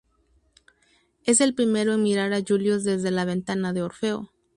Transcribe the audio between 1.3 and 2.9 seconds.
el primero en mirar a Julius